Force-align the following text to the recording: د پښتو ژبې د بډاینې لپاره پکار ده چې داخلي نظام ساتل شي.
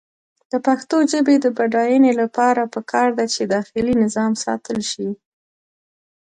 د 0.51 0.53
پښتو 0.67 0.97
ژبې 1.11 1.35
د 1.43 1.45
بډاینې 1.57 2.11
لپاره 2.21 2.61
پکار 2.73 3.09
ده 3.17 3.25
چې 3.33 3.41
داخلي 3.55 3.93
نظام 4.03 4.31
ساتل 4.43 4.79
شي. 4.91 5.09